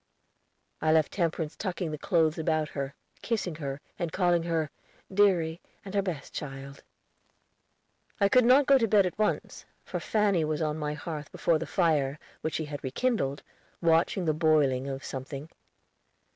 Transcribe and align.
I 0.81 0.91
left 0.91 1.11
Temperance 1.11 1.55
tucking 1.55 1.91
the 1.91 1.97
clothes 1.99 2.39
about 2.39 2.69
her, 2.69 2.95
kissing 3.21 3.53
her, 3.57 3.79
and 3.99 4.11
calling 4.11 4.41
her 4.41 4.71
"deary 5.13 5.61
and 5.85 5.93
her 5.93 6.01
best 6.01 6.33
child." 6.33 6.83
I 8.19 8.27
could 8.27 8.43
not 8.43 8.65
go 8.65 8.79
to 8.79 8.87
bed 8.87 9.05
at 9.05 9.19
once, 9.19 9.63
for 9.83 9.99
Fanny 9.99 10.43
was 10.43 10.59
on 10.59 10.79
my 10.79 10.95
hearth 10.95 11.31
before 11.31 11.59
the 11.59 11.67
fire, 11.67 12.17
which 12.41 12.55
she 12.55 12.65
had 12.65 12.83
rekindled, 12.83 13.43
watching 13.79 14.25
the 14.25 14.33
boiling 14.33 14.87
of 14.87 15.05
something. 15.05 15.51